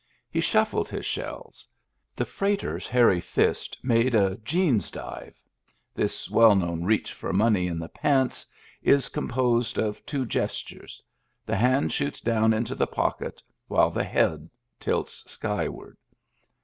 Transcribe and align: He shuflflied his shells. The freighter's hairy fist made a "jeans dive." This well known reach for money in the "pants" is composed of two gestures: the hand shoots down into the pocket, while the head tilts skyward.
He 0.31 0.39
shuflflied 0.39 0.87
his 0.89 1.05
shells. 1.05 1.67
The 2.15 2.25
freighter's 2.25 2.87
hairy 2.87 3.21
fist 3.21 3.77
made 3.83 4.15
a 4.15 4.35
"jeans 4.37 4.89
dive." 4.89 5.39
This 5.93 6.27
well 6.27 6.55
known 6.55 6.83
reach 6.85 7.13
for 7.13 7.31
money 7.31 7.67
in 7.67 7.77
the 7.77 7.87
"pants" 7.87 8.47
is 8.81 9.09
composed 9.09 9.77
of 9.77 10.03
two 10.07 10.25
gestures: 10.25 11.03
the 11.45 11.55
hand 11.55 11.91
shoots 11.93 12.19
down 12.19 12.51
into 12.51 12.73
the 12.73 12.87
pocket, 12.87 13.43
while 13.67 13.91
the 13.91 14.03
head 14.03 14.49
tilts 14.79 15.23
skyward. 15.31 15.97